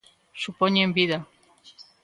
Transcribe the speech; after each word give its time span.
Supoñen 0.43 0.89
vida. 0.97 1.17